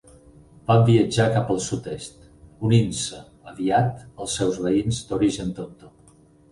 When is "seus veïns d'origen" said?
4.41-5.55